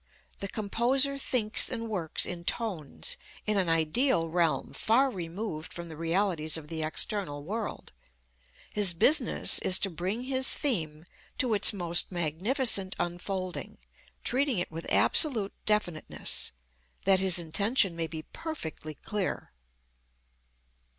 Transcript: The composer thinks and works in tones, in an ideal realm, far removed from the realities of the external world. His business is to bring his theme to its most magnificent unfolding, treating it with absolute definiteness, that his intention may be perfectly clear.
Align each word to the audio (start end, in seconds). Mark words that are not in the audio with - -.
The 0.39 0.47
composer 0.47 1.15
thinks 1.19 1.69
and 1.69 1.87
works 1.87 2.25
in 2.25 2.43
tones, 2.43 3.17
in 3.45 3.55
an 3.57 3.69
ideal 3.69 4.29
realm, 4.29 4.73
far 4.73 5.11
removed 5.11 5.71
from 5.71 5.89
the 5.89 5.95
realities 5.95 6.57
of 6.57 6.69
the 6.69 6.81
external 6.81 7.43
world. 7.43 7.91
His 8.73 8.95
business 8.95 9.59
is 9.59 9.77
to 9.77 9.91
bring 9.91 10.23
his 10.23 10.49
theme 10.51 11.05
to 11.37 11.53
its 11.53 11.71
most 11.71 12.11
magnificent 12.11 12.95
unfolding, 12.97 13.77
treating 14.23 14.57
it 14.57 14.71
with 14.71 14.87
absolute 14.91 15.53
definiteness, 15.67 16.51
that 17.05 17.19
his 17.19 17.37
intention 17.37 17.95
may 17.95 18.07
be 18.07 18.23
perfectly 18.23 18.95
clear. 18.95 19.51